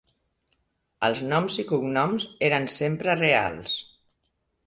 [1.07, 3.77] Els noms i cognoms eren sempre reals.